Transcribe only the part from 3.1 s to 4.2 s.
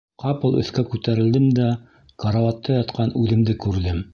үҙемде күрҙем...